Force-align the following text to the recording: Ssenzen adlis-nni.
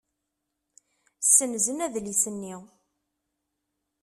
Ssenzen 1.25 1.83
adlis-nni. 1.85 2.55